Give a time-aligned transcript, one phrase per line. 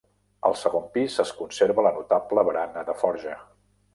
[0.47, 3.37] Al segon pis es conserva la notable barana de forja.